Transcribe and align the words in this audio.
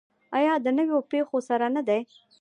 آیا 0.37 0.53
د 0.61 0.67
نویو 0.77 0.97
پیښو 1.11 1.37
سره 1.49 1.65
نه 1.75 1.81
دی؟ 1.87 1.99